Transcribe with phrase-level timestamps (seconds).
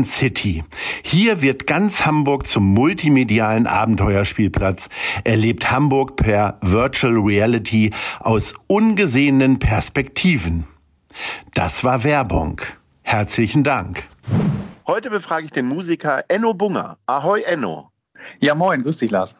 [0.00, 0.64] Hafen City.
[1.02, 4.88] Hier wird ganz Hamburg zum multimedialen Abenteuerspielplatz.
[5.24, 10.66] Erlebt Hamburg per Virtual Reality aus ungesehenen Perspektiven.
[11.54, 12.60] Das war Werbung.
[13.02, 14.04] Herzlichen Dank.
[14.86, 16.96] Heute befrage ich den Musiker Enno Bunger.
[17.06, 17.90] Ahoi Enno.
[18.40, 19.36] Ja, moin, grüß dich, Lars.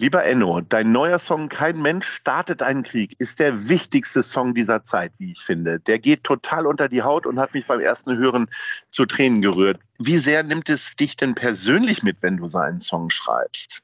[0.00, 4.82] Lieber Enno, dein neuer Song Kein Mensch startet einen Krieg ist der wichtigste Song dieser
[4.82, 5.78] Zeit, wie ich finde.
[5.78, 8.46] Der geht total unter die Haut und hat mich beim ersten Hören
[8.90, 9.78] zu Tränen gerührt.
[9.98, 13.82] Wie sehr nimmt es dich denn persönlich mit, wenn du seinen Song schreibst?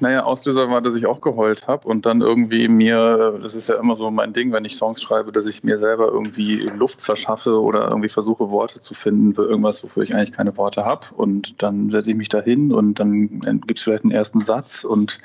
[0.00, 3.76] Naja, Auslöser war, dass ich auch geheult habe und dann irgendwie mir, das ist ja
[3.76, 7.60] immer so mein Ding, wenn ich Songs schreibe, dass ich mir selber irgendwie Luft verschaffe
[7.60, 11.06] oder irgendwie versuche, Worte zu finden für irgendwas, wofür ich eigentlich keine Worte habe.
[11.14, 13.28] Und dann setze ich mich da hin und dann
[13.66, 15.20] gibt es vielleicht einen ersten Satz und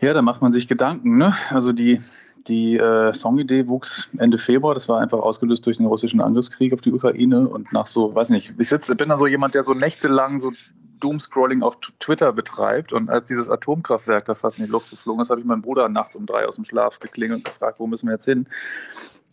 [0.00, 1.16] ja, da macht man sich Gedanken.
[1.16, 1.34] Ne?
[1.50, 2.00] Also die,
[2.46, 4.74] die äh, Songidee wuchs Ende Februar.
[4.74, 7.48] Das war einfach ausgelöst durch den russischen Angriffskrieg auf die Ukraine.
[7.48, 10.52] Und nach so, weiß nicht, ich sitze, bin da so jemand, der so nächtelang so
[11.00, 12.92] Doomscrolling auf Twitter betreibt.
[12.92, 15.88] Und als dieses Atomkraftwerk da fast in die Luft geflogen ist, habe ich meinen Bruder
[15.88, 18.46] nachts um drei aus dem Schlaf geklingelt und gefragt, wo müssen wir jetzt hin?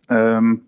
[0.10, 0.66] Ähm,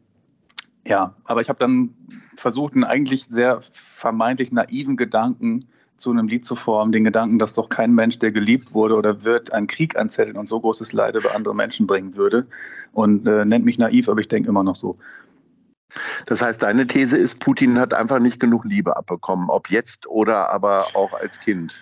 [0.86, 1.94] ja, aber ich habe dann
[2.36, 5.66] versucht, einen eigentlich sehr vermeintlich naiven Gedanken
[5.97, 9.23] zu einem Lied zu formen, den Gedanken, dass doch kein Mensch, der geliebt wurde oder
[9.23, 12.48] wird, einen Krieg anzetteln und so großes Leid über andere Menschen bringen würde.
[12.93, 14.95] Und äh, nennt mich naiv, aber ich denke immer noch so.
[16.26, 20.50] Das heißt, deine These ist, Putin hat einfach nicht genug Liebe abbekommen, ob jetzt oder
[20.50, 21.73] aber auch als Kind.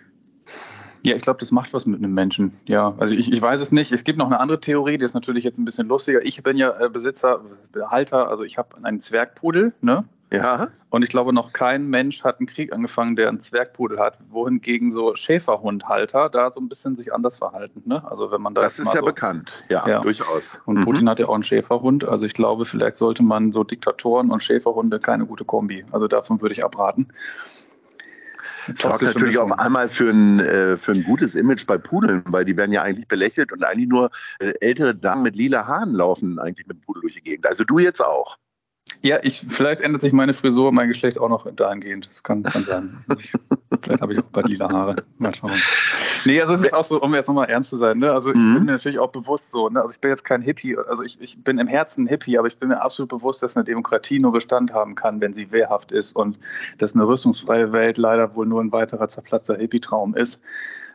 [1.04, 2.52] Ja, ich glaube, das macht was mit einem Menschen.
[2.66, 3.92] Ja, also ich, ich weiß es nicht.
[3.92, 6.26] Es gibt noch eine andere Theorie, die ist natürlich jetzt ein bisschen lustiger.
[6.26, 7.42] Ich bin ja äh, Besitzer,
[7.90, 10.04] Halter, also ich habe einen Zwergpudel, ne?
[10.32, 10.68] Ja.
[10.90, 14.92] Und ich glaube, noch kein Mensch hat einen Krieg angefangen, der einen Zwergpudel hat, wohingegen
[14.92, 17.84] so Schäferhundhalter da so ein bisschen sich anders verhalten.
[17.86, 18.04] Ne?
[18.10, 20.62] Also wenn man da das ist ja so, bekannt, ja, ja, durchaus.
[20.66, 20.84] Und mhm.
[20.84, 22.04] Putin hat ja auch einen Schäferhund.
[22.04, 25.86] Also ich glaube, vielleicht sollte man so Diktatoren und Schäferhunde keine gute Kombi.
[25.92, 27.08] Also davon würde ich abraten.
[28.68, 32.44] Das sorgt natürlich auf einmal für ein, äh, für ein gutes Image bei Pudeln, weil
[32.44, 36.38] die werden ja eigentlich belächelt und eigentlich nur äh, ältere Damen mit lila Haaren laufen
[36.38, 37.48] eigentlich mit Pudel durch die Gegend.
[37.48, 38.38] Also du jetzt auch.
[39.02, 42.10] Ja, ich, vielleicht ändert sich meine Frisur, mein Geschlecht auch noch dahingehend.
[42.10, 42.98] Das kann, kann sein.
[43.20, 43.32] Ich,
[43.82, 44.96] vielleicht habe ich auch ein paar lila Haare.
[45.18, 45.52] Mal schauen.
[46.26, 48.12] Nee, also es ist auch so, um jetzt nochmal ernst zu sein, ne?
[48.12, 48.56] Also ich mhm.
[48.56, 49.82] bin mir natürlich auch bewusst so, ne?
[49.82, 52.58] Also ich bin jetzt kein Hippie, also ich, ich bin im Herzen Hippie, aber ich
[52.58, 56.16] bin mir absolut bewusst, dass eine Demokratie nur Bestand haben kann, wenn sie wehrhaft ist
[56.16, 56.38] und
[56.80, 60.40] dass eine rüstungsfreie Welt leider wohl nur ein weiterer zerplatzter Hippie-Traum ist.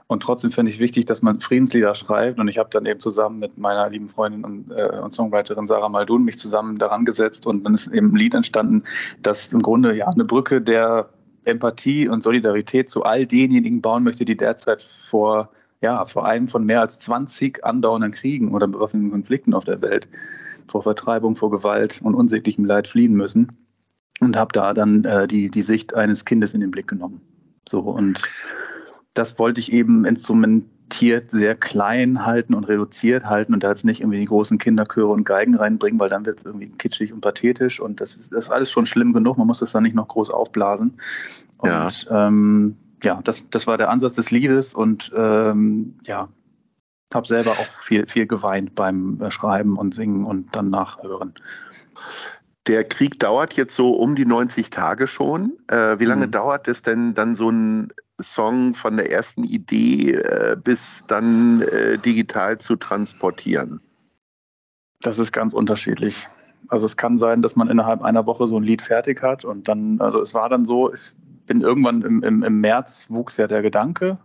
[0.06, 2.38] Und trotzdem finde ich wichtig, dass man Friedenslieder schreibt.
[2.38, 5.88] Und ich habe dann eben zusammen mit meiner lieben Freundin und, äh, und Songwriterin Sarah
[5.88, 7.46] Maldun mich zusammen daran gesetzt.
[7.46, 8.82] Und dann ist eben ein Lied entstanden,
[9.22, 11.08] das im Grunde ja eine Brücke der
[11.44, 16.64] Empathie und Solidarität zu all denjenigen bauen möchte, die derzeit vor, ja, vor einem von
[16.64, 20.08] mehr als 20 andauernden Kriegen oder bewaffneten Konflikten auf der Welt,
[20.68, 23.52] vor Vertreibung, vor Gewalt und unsäglichem Leid fliehen müssen.
[24.20, 27.20] Und habe da dann äh, die, die Sicht eines Kindes in den Blick genommen.
[27.68, 28.22] So und
[29.14, 34.00] das wollte ich eben instrumentiert sehr klein halten und reduziert halten und da jetzt nicht
[34.00, 37.80] irgendwie die großen Kinderchöre und Geigen reinbringen, weil dann wird es irgendwie kitschig und pathetisch
[37.80, 40.08] und das ist, das ist, alles schon schlimm genug, man muss das dann nicht noch
[40.08, 40.98] groß aufblasen.
[41.58, 46.28] Und ja, ähm, ja das, das war der Ansatz des Liedes und ähm, ja,
[47.14, 51.34] habe selber auch viel, viel geweint beim äh, Schreiben und Singen und dann nachhören.
[52.68, 55.58] Der Krieg dauert jetzt so um die 90 Tage schon.
[55.68, 56.30] Äh, wie lange mhm.
[56.30, 57.92] dauert es denn dann so ein
[58.22, 63.80] Song von der ersten Idee äh, bis dann äh, digital zu transportieren?
[65.00, 66.28] Das ist ganz unterschiedlich.
[66.68, 69.68] Also es kann sein, dass man innerhalb einer Woche so ein Lied fertig hat und
[69.68, 71.14] dann, also es war dann so, ich
[71.46, 74.18] bin irgendwann im, im, im März wuchs ja der Gedanke,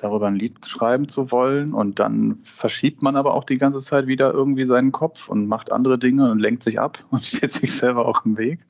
[0.00, 1.74] darüber ein Lied schreiben zu wollen.
[1.74, 5.72] Und dann verschiebt man aber auch die ganze Zeit wieder irgendwie seinen Kopf und macht
[5.72, 8.60] andere Dinge und lenkt sich ab und steht sich selber auch im Weg.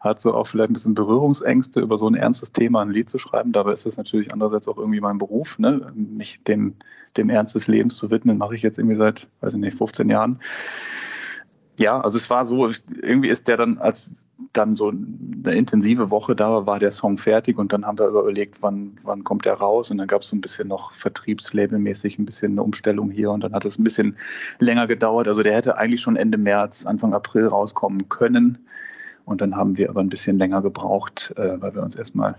[0.00, 3.18] Hat so auch vielleicht ein bisschen Berührungsängste, über so ein ernstes Thema ein Lied zu
[3.18, 3.52] schreiben.
[3.52, 5.92] Dabei ist es natürlich andererseits auch irgendwie mein Beruf, ne?
[5.94, 6.74] mich dem,
[7.16, 10.08] dem Ernst des Lebens zu widmen, mache ich jetzt irgendwie seit, weiß ich nicht, 15
[10.08, 10.38] Jahren.
[11.78, 12.70] Ja, also es war so,
[13.02, 14.06] irgendwie ist der dann, als
[14.52, 18.62] dann so eine intensive Woche da war der Song fertig und dann haben wir überlegt,
[18.62, 22.26] wann, wann kommt der raus und dann gab es so ein bisschen noch vertriebslabelmäßig ein
[22.26, 24.16] bisschen eine Umstellung hier und dann hat es ein bisschen
[24.58, 25.28] länger gedauert.
[25.28, 28.58] Also der hätte eigentlich schon Ende März, Anfang April rauskommen können
[29.24, 32.36] und dann haben wir aber ein bisschen länger gebraucht, äh, weil wir uns erstmal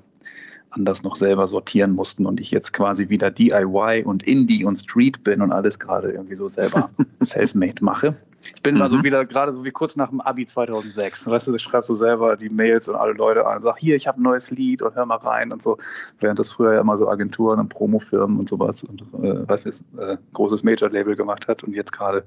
[0.69, 5.23] anders noch selber sortieren mussten und ich jetzt quasi wieder DIY und Indie und Street
[5.23, 6.89] bin und alles gerade irgendwie so selber
[7.23, 8.15] self-made mache.
[8.56, 8.80] Ich bin mhm.
[8.80, 11.28] mal so wieder gerade so wie kurz nach dem Abi 2006.
[11.28, 13.95] Weißt du, ich schreibe so selber die Mails und alle Leute an und sage, hier,
[13.95, 15.78] ich habe ein neues Lied und hör mal rein und so.
[16.19, 19.84] Während das früher ja immer so Agenturen und Promofirmen und sowas und äh, was ist,
[19.98, 22.25] äh, großes Major-Label gemacht hat und jetzt gerade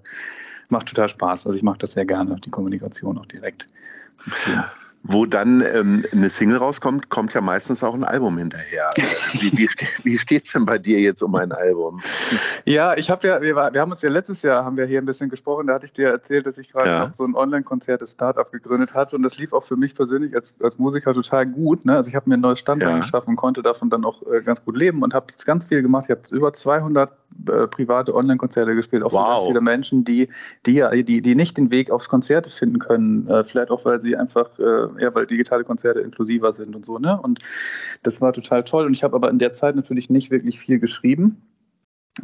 [0.69, 1.47] macht total Spaß.
[1.47, 3.67] Also ich mache das sehr gerne, die Kommunikation auch direkt
[4.19, 4.65] zu führen
[5.03, 8.91] wo dann ähm, eine Single rauskommt, kommt ja meistens auch ein Album hinterher.
[9.33, 9.69] wie, wie,
[10.05, 12.01] wie steht es denn bei dir jetzt um ein Album?
[12.67, 15.07] Ja, ich habe ja, wir, wir, haben uns ja letztes Jahr haben wir hier ein
[15.07, 17.07] bisschen gesprochen, da hatte ich dir erzählt, dass ich gerade ja.
[17.07, 20.35] noch so ein Online-Konzert des Startup gegründet hatte und das lief auch für mich persönlich
[20.35, 21.87] als, als Musiker total gut.
[21.87, 21.97] Ne?
[21.97, 22.99] Also ich habe mir ein neues Standbein ja.
[22.99, 25.81] geschaffen und konnte davon dann auch äh, ganz gut leben und habe jetzt ganz viel
[25.81, 26.05] gemacht.
[26.09, 27.11] Ich habe über 200
[27.49, 29.43] äh, private Online-Konzerte gespielt, auch wow.
[29.43, 30.29] für viele Menschen, die,
[30.67, 34.17] die, die, die nicht den Weg aufs Konzert finden können, äh, vielleicht auch, weil sie
[34.17, 37.21] einfach äh, ja, weil digitale Konzerte inklusiver sind und so, ne?
[37.21, 37.41] Und
[38.03, 38.87] das war total toll.
[38.87, 41.43] Und ich habe aber in der Zeit natürlich nicht wirklich viel geschrieben.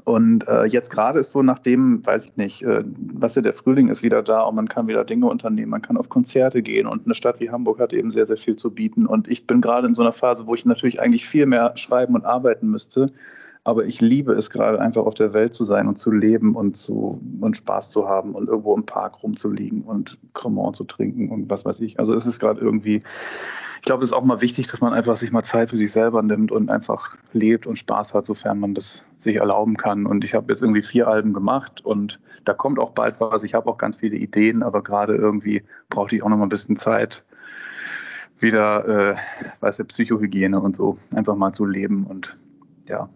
[0.05, 3.89] Und äh, jetzt gerade ist so, nachdem, weiß ich nicht, äh, was ja der Frühling
[3.89, 7.05] ist wieder da und man kann wieder Dinge unternehmen, man kann auf Konzerte gehen und
[7.05, 9.07] eine Stadt wie Hamburg hat eben sehr, sehr viel zu bieten.
[9.07, 12.15] Und ich bin gerade in so einer Phase, wo ich natürlich eigentlich viel mehr schreiben
[12.15, 13.13] und arbeiten müsste.
[13.67, 16.77] Aber ich liebe es gerade einfach auf der Welt zu sein und zu leben und
[16.77, 21.51] zu und Spaß zu haben und irgendwo im Park rumzuliegen und Cremant zu trinken und
[21.51, 21.99] was weiß ich.
[21.99, 23.03] Also es ist gerade irgendwie,
[23.79, 25.91] ich glaube, es ist auch mal wichtig, dass man einfach sich mal Zeit für sich
[25.91, 30.07] selber nimmt und einfach lebt und Spaß hat, sofern man das sich erlauben kann.
[30.07, 33.43] Und ich habe jetzt irgendwie vier Alben gemacht und da kommt auch bald was.
[33.43, 36.51] Ich habe auch ganz viele Ideen, aber gerade irgendwie brauchte ich auch noch mal ein
[36.51, 37.25] bisschen Zeit,
[38.39, 39.17] wieder, äh,
[39.59, 42.37] weißt du, Psychohygiene und so, einfach mal zu leben und
[42.89, 43.09] ja,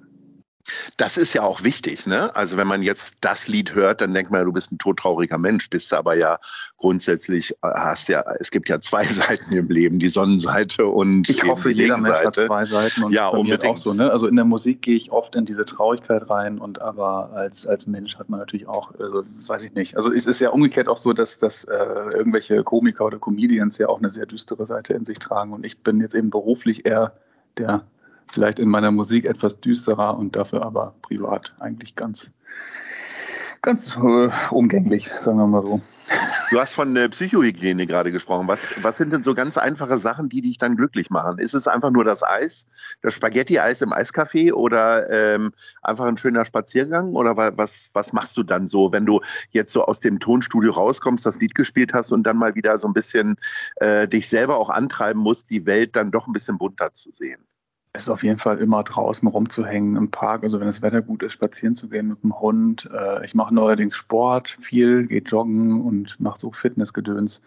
[0.96, 2.34] das ist ja auch wichtig, ne?
[2.36, 5.38] Also wenn man jetzt das Lied hört, dann denkt man ja, du bist ein todtrauriger
[5.38, 6.38] Mensch, bist aber ja
[6.76, 11.42] grundsätzlich äh, hast ja, es gibt ja zwei Seiten im Leben, die Sonnenseite und ich
[11.44, 13.66] hoffe, jeder Mensch hat zwei Seiten und ja, unbedingt.
[13.66, 14.10] auch so, ne?
[14.10, 17.86] Also in der Musik gehe ich oft in diese Traurigkeit rein und aber als als
[17.86, 19.96] Mensch hat man natürlich auch, also weiß ich nicht.
[19.96, 23.88] Also es ist ja umgekehrt auch so, dass dass äh, irgendwelche Komiker oder Comedians ja
[23.88, 27.14] auch eine sehr düstere Seite in sich tragen und ich bin jetzt eben beruflich eher
[27.56, 27.84] der
[28.32, 32.30] vielleicht in meiner Musik etwas düsterer und dafür aber privat eigentlich ganz,
[33.62, 35.80] ganz äh, umgänglich, sagen wir mal so.
[36.50, 38.48] Du hast von äh, Psychohygiene gerade gesprochen.
[38.48, 41.38] Was, was sind denn so ganz einfache Sachen, die dich dann glücklich machen?
[41.38, 42.66] Ist es einfach nur das Eis,
[43.02, 47.14] das Spaghetti-Eis im Eiscafé oder ähm, einfach ein schöner Spaziergang?
[47.14, 51.24] Oder was, was machst du dann so, wenn du jetzt so aus dem Tonstudio rauskommst,
[51.24, 53.36] das Lied gespielt hast und dann mal wieder so ein bisschen
[53.76, 57.44] äh, dich selber auch antreiben musst, die Welt dann doch ein bisschen bunter zu sehen?
[57.92, 60.44] Ist auf jeden Fall immer draußen rumzuhängen im Park.
[60.44, 62.88] Also wenn das Wetter gut ist, spazieren zu gehen mit dem Hund.
[62.92, 67.42] Äh, ich mache neuerdings Sport, viel, gehe joggen und mache so Fitnessgedöns.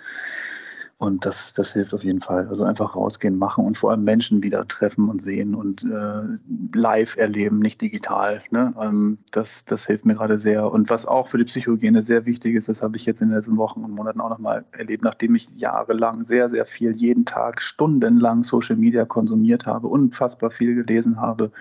[1.04, 2.48] Und das, das hilft auf jeden Fall.
[2.48, 6.38] Also einfach rausgehen, machen und vor allem Menschen wieder treffen und sehen und äh,
[6.74, 8.42] live erleben, nicht digital.
[8.52, 8.74] Ne?
[8.80, 10.72] Ähm, das, das hilft mir gerade sehr.
[10.72, 13.36] Und was auch für die Psychohygiene sehr wichtig ist, das habe ich jetzt in den
[13.36, 17.62] letzten Wochen und Monaten auch nochmal erlebt, nachdem ich jahrelang sehr, sehr viel, jeden Tag,
[17.62, 21.52] stundenlang Social Media konsumiert habe, unfassbar viel gelesen habe,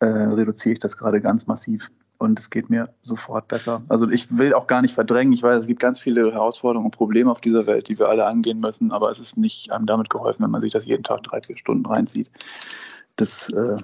[0.00, 1.88] äh, reduziere ich das gerade ganz massiv
[2.22, 3.82] und es geht mir sofort besser.
[3.88, 5.32] Also ich will auch gar nicht verdrängen.
[5.32, 8.24] Ich weiß, es gibt ganz viele Herausforderungen und Probleme auf dieser Welt, die wir alle
[8.24, 11.24] angehen müssen, aber es ist nicht einem damit geholfen, wenn man sich das jeden Tag
[11.24, 12.30] drei, vier Stunden reinzieht.
[13.16, 13.76] Das äh,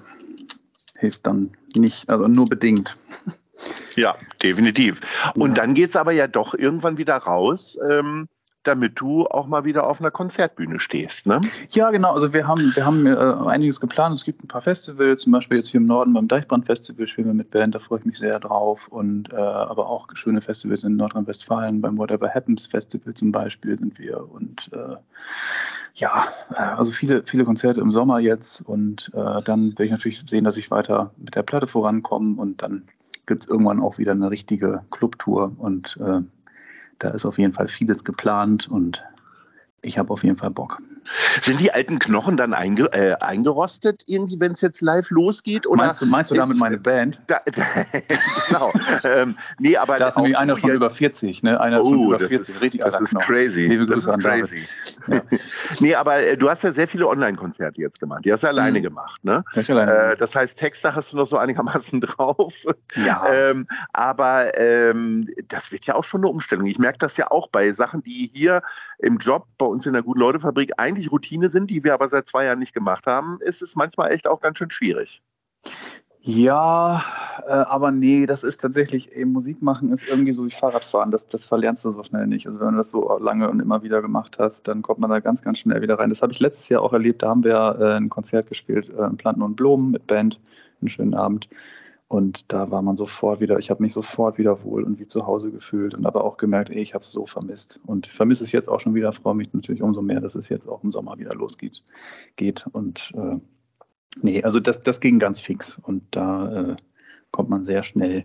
[0.95, 2.97] hilft dann nicht, also nur bedingt.
[3.97, 5.01] Ja, definitiv.
[5.35, 5.55] Und ja.
[5.57, 7.77] dann geht es aber ja doch irgendwann wieder raus.
[7.91, 8.29] Ähm
[8.69, 11.27] damit du auch mal wieder auf einer Konzertbühne stehst.
[11.27, 11.41] Ne?
[11.71, 12.13] Ja, genau.
[12.13, 14.17] Also wir haben, wir haben äh, einiges geplant.
[14.17, 17.35] Es gibt ein paar Festivals, zum Beispiel jetzt hier im Norden beim Deichbrand-Festival spielen wir
[17.35, 18.89] mit Band, da freue ich mich sehr drauf.
[18.89, 23.99] Und äh, aber auch schöne Festivals in Nordrhein-Westfalen, beim Whatever Happens Festival zum Beispiel sind
[23.99, 24.31] wir.
[24.31, 24.97] Und äh,
[25.95, 28.61] ja, äh, also viele, viele Konzerte im Sommer jetzt.
[28.61, 32.63] Und äh, dann werde ich natürlich sehen, dass ich weiter mit der Platte vorankomme und
[32.63, 32.85] dann
[33.27, 36.23] gibt es irgendwann auch wieder eine richtige Clubtour und äh,
[36.99, 39.03] da ist auf jeden Fall vieles geplant und
[39.83, 40.81] ich habe auf jeden Fall Bock.
[41.43, 45.67] Sind die alten Knochen dann einge äh, eingerostet, irgendwie, wenn es jetzt live losgeht?
[45.67, 47.21] Oder meinst du, meinst du damit meine Band?
[47.27, 47.63] Da, da,
[48.49, 48.73] genau.
[49.05, 51.61] ähm, nee, aber da ist nämlich einer schon über 40, ne?
[51.61, 53.27] Einer oh, schon über 40, ist, richtig Das ist Knochen.
[53.27, 53.67] crazy.
[53.67, 54.69] Liebe Grüße das ist crazy.
[55.07, 55.23] Ja.
[55.81, 58.25] nee, aber äh, du hast ja sehr viele Online-Konzerte jetzt gemacht.
[58.25, 58.83] Die hast du alleine mhm.
[58.83, 59.45] gemacht, ne?
[59.55, 62.65] Äh, das heißt, Texte hast du noch so einigermaßen drauf.
[62.95, 63.25] Ja.
[63.33, 66.67] ähm, aber ähm, das wird ja auch schon eine Umstellung.
[66.67, 68.63] Ich merke das ja auch bei Sachen, die hier
[68.99, 72.45] im Job bei uns in der Gute-Leute-Fabrik eigentlich Routine sind, die wir aber seit zwei
[72.45, 75.23] Jahren nicht gemacht haben, ist es manchmal echt auch ganz schön schwierig.
[76.21, 77.03] Ja,
[77.47, 81.11] äh, aber nee, das ist tatsächlich, eben Musik machen ist irgendwie so wie Fahrradfahren.
[81.11, 82.47] Das, das verlernst du so schnell nicht.
[82.47, 85.21] Also wenn du das so lange und immer wieder gemacht hast, dann kommt man da
[85.21, 86.11] ganz, ganz schnell wieder rein.
[86.11, 87.23] Das habe ich letztes Jahr auch erlebt.
[87.23, 90.39] Da haben wir äh, ein Konzert gespielt, äh, Planten und Blumen mit Band,
[90.81, 91.49] einen schönen Abend.
[92.09, 95.27] Und da war man sofort wieder, ich habe mich sofort wieder wohl und wie zu
[95.27, 97.81] Hause gefühlt und aber auch gemerkt, ey, ich habe es so vermisst.
[97.85, 100.67] Und vermisse es jetzt auch schon wieder, freue mich natürlich umso mehr, dass es jetzt
[100.67, 101.85] auch im Sommer wieder losgeht.
[102.37, 102.67] Geht.
[102.73, 103.39] Und äh,
[104.23, 106.77] Nee, also das, das ging ganz fix und da äh,
[107.31, 108.25] kommt man sehr schnell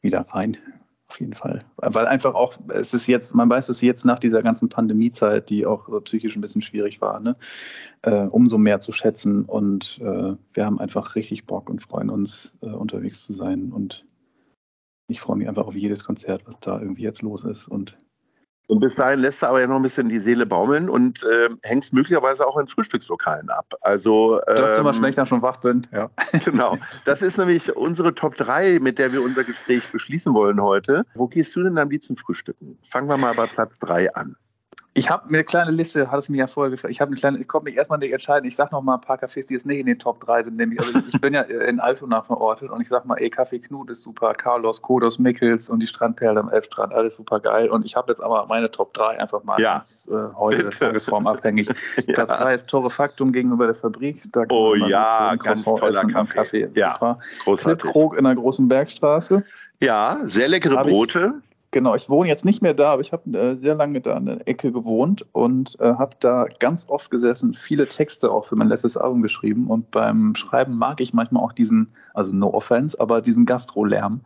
[0.00, 0.56] wieder rein.
[1.10, 1.64] Auf jeden Fall.
[1.76, 5.64] Weil einfach auch, es ist jetzt, man weiß es jetzt nach dieser ganzen Pandemiezeit, die
[5.64, 7.34] auch psychisch ein bisschen schwierig war, ne,
[8.02, 9.44] äh, umso mehr zu schätzen.
[9.44, 13.72] Und äh, wir haben einfach richtig Bock und freuen uns, äh, unterwegs zu sein.
[13.72, 14.04] Und
[15.08, 17.68] ich freue mich einfach auf jedes Konzert, was da irgendwie jetzt los ist.
[17.68, 17.98] Und
[18.68, 21.48] und bis dahin lässt du aber ja noch ein bisschen die Seele baumeln und äh,
[21.62, 23.74] hängst möglicherweise auch in Frühstückslokalen ab.
[23.80, 25.86] Also, ähm, das ist immer schlecht, wenn ich schon wach bin.
[25.92, 26.10] Ja.
[26.44, 26.76] Genau.
[27.04, 31.04] Das ist nämlich unsere Top 3, mit der wir unser Gespräch beschließen wollen heute.
[31.14, 32.78] Wo gehst du denn am liebsten frühstücken?
[32.82, 34.36] Fangen wir mal bei Platz 3 an.
[34.98, 36.90] Ich habe mir eine kleine Liste, hat es mir ja vorher gefragt.
[36.90, 38.48] Ich habe eine kleine, ich konnte mich erstmal nicht entscheiden.
[38.48, 40.56] Ich sage noch mal ein paar Cafés, die jetzt nicht in den Top 3 sind.
[40.56, 43.90] Nämlich, also ich, bin ja in Altona verortet und ich sage mal, ey, Kaffee Knut
[43.90, 47.68] ist super, Carlos, Kodos, Mickels und die Strandperle am Elbstrand, alles super geil.
[47.68, 49.74] Und ich habe jetzt aber meine Top 3 einfach mal ja.
[49.74, 50.78] ganz, äh, heute Bitte.
[50.78, 51.68] tagesformabhängig.
[52.06, 52.14] ja.
[52.14, 54.20] Platz 3 ist Torrefaktum gegenüber der Fabrik.
[54.32, 56.34] Da oh ja, ganz toller Kaffee.
[56.34, 56.70] Kaffee.
[56.74, 57.18] Ja, super.
[57.44, 57.92] großartig.
[57.92, 59.44] Clip in der großen Bergstraße.
[59.80, 61.40] Ja, sehr leckere Brote.
[61.70, 64.24] Genau, ich wohne jetzt nicht mehr da, aber ich habe äh, sehr lange da in
[64.24, 68.68] der Ecke gewohnt und äh, habe da ganz oft gesessen, viele Texte auch für mein
[68.68, 69.66] letztes Album geschrieben.
[69.66, 74.22] Und beim Schreiben mag ich manchmal auch diesen, also no offense, aber diesen Gastro-Lärm.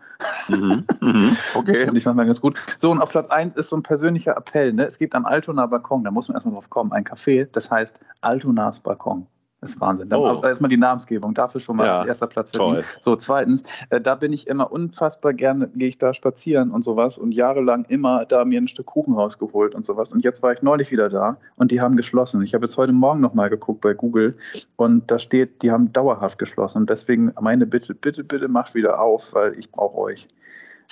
[0.48, 1.84] Mhm, mhm, okay.
[1.84, 2.62] Finde ich manchmal ganz gut.
[2.78, 4.72] So, und auf Platz 1 ist so ein persönlicher Appell.
[4.72, 4.84] Ne?
[4.84, 7.98] Es gibt am Altona Balkon, da muss man erstmal drauf kommen, ein Café, das heißt
[8.20, 9.26] Altonas Balkon.
[9.62, 10.08] Das ist Wahnsinn.
[10.08, 10.26] Dann oh.
[10.26, 12.84] also erstmal die Namensgebung, dafür schon mal ja, erster Platz verdient.
[13.00, 17.16] So, zweitens, äh, da bin ich immer unfassbar gerne, gehe ich da spazieren und sowas
[17.16, 20.12] und jahrelang immer da mir ein Stück Kuchen rausgeholt und sowas.
[20.12, 22.42] Und jetzt war ich neulich wieder da und die haben geschlossen.
[22.42, 24.36] Ich habe jetzt heute Morgen nochmal geguckt bei Google
[24.74, 26.78] und da steht, die haben dauerhaft geschlossen.
[26.78, 30.26] Und deswegen meine Bitte, bitte, bitte macht wieder auf, weil ich brauche euch.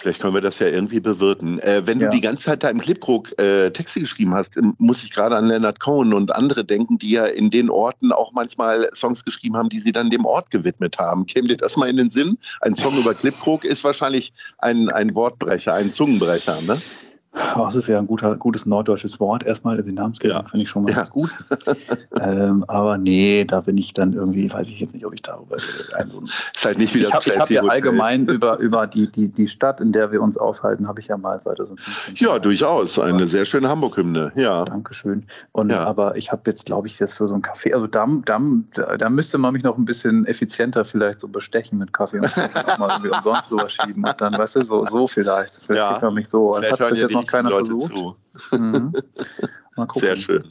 [0.00, 1.58] Vielleicht können wir das ja irgendwie bewirten.
[1.58, 2.06] Äh, wenn ja.
[2.08, 5.36] du die ganze Zeit da im Clipkrug äh, Texte geschrieben hast, ähm, muss ich gerade
[5.36, 9.58] an Leonard Cohen und andere denken, die ja in den Orten auch manchmal Songs geschrieben
[9.58, 11.26] haben, die sie dann dem Ort gewidmet haben.
[11.26, 12.38] Käme dir das mal in den Sinn?
[12.62, 16.80] Ein Song über Clipkrug ist wahrscheinlich ein, ein Wortbrecher, ein Zungenbrecher, ne?
[17.56, 19.44] Oh, das ist ja ein guter, gutes norddeutsches Wort.
[19.44, 20.42] Erstmal die Namensgebung ja.
[20.42, 21.04] finde ich schon mal ja.
[21.04, 21.30] gut.
[22.20, 25.56] ähm, aber nee, da bin ich dann irgendwie, weiß ich jetzt nicht, ob ich darüber
[25.94, 26.22] also,
[26.54, 29.80] Ist halt nicht wieder Ich habe hab ja allgemein über, über die, die, die Stadt,
[29.80, 32.16] in der wir uns aufhalten, habe ich ja mal 2015.
[32.16, 32.98] Ja, durchaus.
[32.98, 34.32] Eine sehr schöne Hamburg-Hymne.
[34.34, 34.64] Ja.
[34.64, 35.24] Dankeschön.
[35.52, 35.84] Und, ja.
[35.84, 38.40] Aber ich habe jetzt, glaube ich, jetzt für so einen Kaffee, also da, da,
[38.96, 42.36] da müsste man mich noch ein bisschen effizienter vielleicht so bestechen mit Kaffee und
[42.78, 44.04] mal irgendwie umsonst rüberschieben.
[44.04, 45.54] Und dann, weißt du, so, so vielleicht.
[45.54, 45.98] Vielleicht ja.
[46.00, 46.58] man mich so.
[46.60, 47.92] Das hat bis jetzt noch keiner Leute versucht.
[47.92, 48.16] Zu.
[48.56, 48.92] Mhm.
[49.94, 50.44] Sehr schön.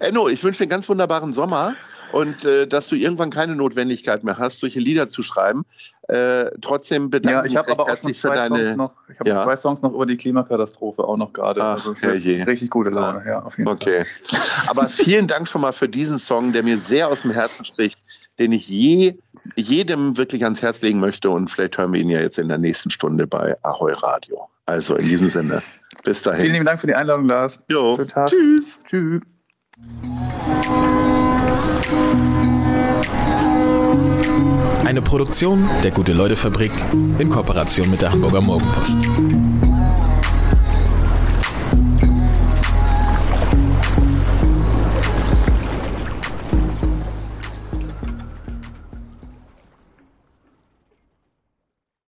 [0.00, 1.76] Enno, ich wünsche dir einen ganz wunderbaren Sommer
[2.12, 5.64] und äh, dass du irgendwann keine Notwendigkeit mehr hast, solche Lieder zu schreiben.
[6.08, 8.76] Äh, trotzdem bedanke ja, ich mich aber auch noch für deine.
[8.76, 9.44] Noch, ich habe ja.
[9.44, 11.62] zwei Songs noch über die Klimakatastrophe auch noch gerade.
[11.62, 14.04] Also richtig gute Laune, ah, ja, auf jeden okay.
[14.04, 14.40] Fall.
[14.68, 17.98] Aber vielen Dank schon mal für diesen Song, der mir sehr aus dem Herzen spricht,
[18.38, 19.16] den ich je,
[19.56, 21.30] jedem wirklich ans Herz legen möchte.
[21.30, 24.48] Und vielleicht hören wir ihn ja jetzt in der nächsten Stunde bei Ahoi Radio.
[24.66, 25.62] Also in diesem Sinne.
[26.04, 26.40] Bis dahin.
[26.40, 27.58] Vielen lieben Dank für die Einladung, Lars.
[27.68, 27.98] Jo.
[28.26, 28.78] Tschüss.
[28.86, 29.22] Tschüss.
[34.84, 36.70] Eine Produktion der Gute-Leute-Fabrik
[37.18, 38.98] in Kooperation mit der Hamburger Morgenpost.